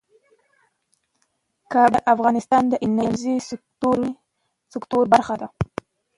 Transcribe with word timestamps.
کابل 1.73 2.01
د 2.03 2.07
افغانستان 2.13 2.63
د 2.69 2.73
انرژۍ 2.85 3.35
سکتور 4.75 5.03
برخه 5.13 5.35
ده. 5.41 5.47